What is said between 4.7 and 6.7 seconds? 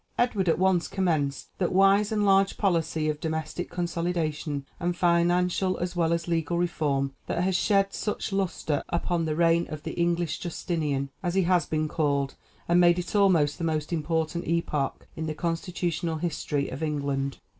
and financial as well as legal